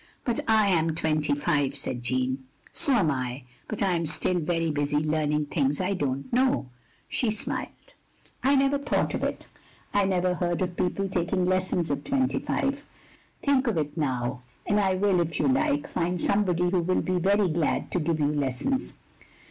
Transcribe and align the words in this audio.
"But 0.25 0.39
I 0.47 0.67
am 0.69 0.95
twenty 0.95 1.35
five," 1.35 1.75
said 1.77 2.01
Jeanne. 2.01 2.43
"So 2.73 2.93
am 2.93 3.11
I— 3.11 3.43
^but 3.69 3.83
I 3.85 3.91
am 3.93 4.07
still 4.07 4.39
very 4.39 4.71
busy 4.71 4.97
leammg 4.97 5.51
things 5.51 5.79
I 5.79 5.93
don't 5.93 6.33
know, 6.33 6.71
'* 6.85 7.07
She 7.07 7.29
smiled. 7.29 7.67
OF 7.67 7.69
GROSVENOR 7.85 8.29
SQUARE 8.39 8.49
201" 8.49 8.61
I 8.63 8.63
never 8.65 8.79
thought 9.05 9.13
of 9.13 9.23
it, 9.23 9.47
I 9.93 10.05
never 10.05 10.33
heard 10.33 10.63
of 10.63 10.75
people 10.75 11.07
taking 11.07 11.45
lessons 11.45 11.91
at 11.91 12.03
twenty 12.03 12.39
five!" 12.39 12.81
"Think 13.45 13.67
of 13.67 13.77
it 13.77 13.95
now; 13.95 14.41
and 14.65 14.79
I 14.79 14.95
will, 14.95 15.21
if 15.21 15.37
you 15.39 15.47
like, 15.47 15.87
find 15.87 16.19
somebody 16.19 16.63
who 16.71 16.79
will 16.79 17.03
be 17.03 17.19
very 17.19 17.47
glad 17.47 17.91
to 17.91 17.99
give 17.99 18.19
you 18.19 18.25
lessons. 18.33 18.95